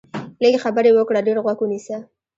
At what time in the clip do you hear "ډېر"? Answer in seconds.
1.27-1.37